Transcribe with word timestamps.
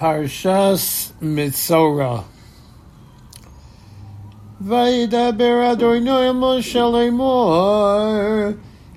Parshas 0.00 1.12
Mitzora. 1.20 2.24
Vayidaber 4.64 5.72
Adonai 5.72 6.32
Moshe 6.32 6.80
Lemor. 6.90 8.56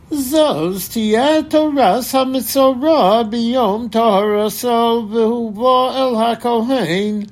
Zos 0.10 0.88
tiyeh 0.88 1.44
Toras 1.50 2.14
HaMitzora 2.14 3.30
biyom 3.30 3.90
Taharaso 3.90 5.06
v'huvo 5.10 5.92
el 5.92 6.16
HaKohen 6.16 7.30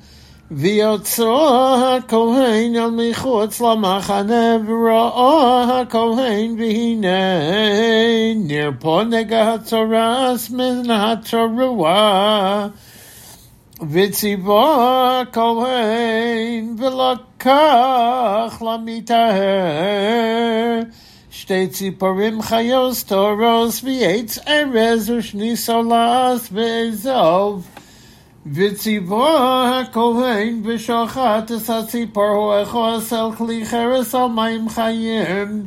v'yotzro 0.52 1.40
HaKohen 2.02 2.76
al 2.76 2.92
michutz 2.92 3.62
lamachane 3.62 4.60
v'ra'ah 4.66 5.86
HaKohen 5.88 6.58
v'hinei 6.58 8.36
nirpo 8.36 8.96
nega 9.08 9.42
HaToras 9.50 10.50
min 10.50 10.84
HaToruah 10.84 12.74
וציבו 13.91 14.67
הכהן 15.23 16.77
ולקח 16.79 18.63
למיטהר 18.63 19.37
שתי 21.31 21.67
ציפורים 21.67 22.43
חיוס 22.43 23.05
תורוס 23.05 23.85
ועץ 23.85 24.39
ארז 24.49 25.11
ושני 25.11 25.57
סולס 25.57 26.49
ואזוב 26.53 27.67
וציבו 28.53 29.29
הכהן 29.29 30.61
ושוחט 30.65 31.53
את 31.57 31.71
הציפור 31.71 32.25
הוא 32.25 32.63
אחוס 32.63 33.13
על 33.13 33.35
כלי 33.37 33.67
חרס 33.67 34.15
על 34.15 34.29
מים 34.29 34.69
חיים 34.69 35.67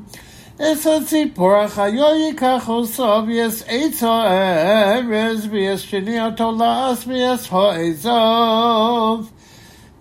אס 0.61 0.87
הציפור 0.87 1.57
החיו 1.57 2.15
ייקח 2.15 2.69
וסוב 2.69 3.29
יס 3.29 3.65
עצו 3.69 4.12
ארז 4.12 5.47
ויס 5.51 5.81
שני 5.81 6.27
אותו 6.27 6.53
לעס 6.59 7.07
הו 7.51 7.61
עזוב 7.61 9.31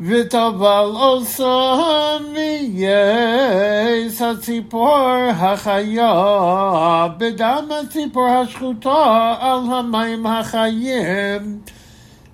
וטבל 0.01 0.91
עושם 0.93 2.23
ויס 2.33 4.21
הציפור 4.21 4.97
החיו 5.29 7.09
בדם 7.17 7.65
הציפור 7.71 8.27
השחוטו 8.27 9.03
על 9.39 9.59
המים 9.71 10.25
החיים. 10.25 11.59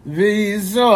ויזו 0.05 0.91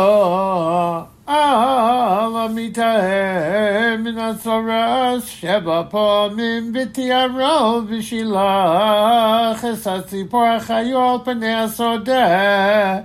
על 1.26 2.36
המטהר 2.36 3.96
מן 3.98 4.18
הצורס 4.18 5.24
שבע 5.24 5.82
פעמים 5.90 6.72
ותיארו 6.74 7.80
ושילח 7.88 9.64
את 9.64 9.86
הציפור 9.86 10.44
החיו 10.44 11.00
על 11.00 11.18
פני 11.24 11.54
השדה 11.54 12.98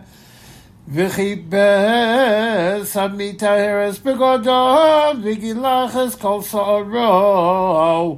וכיבס 0.93 2.97
המטהרס 2.97 3.99
בגודו 3.99 4.75
וגילח 5.23 5.97
את 6.07 6.15
כל 6.15 6.41
שערו 6.41 8.17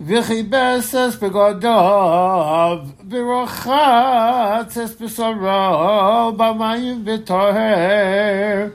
וכיבס 0.00 0.94
אס 0.94 1.16
בגודו 1.16 1.68
ורוחץ 3.10 4.78
אס 4.84 4.96
בשרו 5.00 6.32
במים 6.36 7.02
וטוהר 7.04 8.66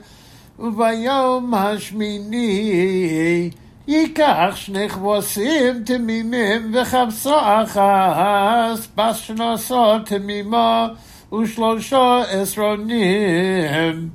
וביום 0.59 1.53
השמיני 1.53 3.49
ייקח 3.87 4.51
שני 4.55 4.89
כבוסים 4.89 5.83
תמימים 5.85 6.71
וחמסו 6.75 7.35
אחס 7.39 8.87
בשנוסו 8.97 9.99
תמימו 10.05 10.85
ושלושו 11.33 12.21
עשרונים. 12.29 14.09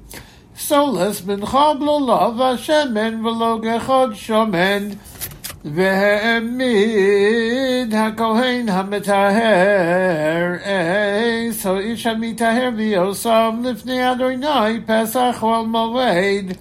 סולס 0.59 1.27
מנחו 1.27 1.75
בלולו 1.79 2.37
והשמן 2.39 3.27
ולא 3.27 3.59
גחוד 3.63 4.15
שומן 4.15 4.89
והעמיד 5.68 6.84
הכהן 7.96 8.70
המטהר 8.70 10.56
אס 10.64 11.66
האיש 11.66 12.08
המטהר 12.08 12.70
ויוסם 12.76 13.62
לפני 13.64 14.12
אדוני 14.12 14.80
פסח 14.86 15.40
או 15.42 15.56
על 15.56 15.66
מועד 15.66 16.54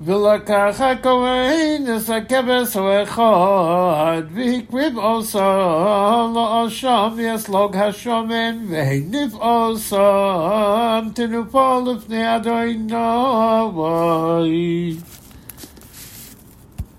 ולקח 0.00 0.80
הכהן 0.80 1.82
את 1.96 2.10
הכבש 2.10 2.76
האחד 2.76 4.22
והקריב 4.34 4.98
עושם 4.98 6.32
לאשם 6.34 7.08
ויסלוג 7.16 7.76
השומן 7.76 8.58
והניף 8.68 9.34
עושם 9.34 11.08
תנופו 11.14 11.80
לפני 11.86 12.36
אדוני 12.36 12.92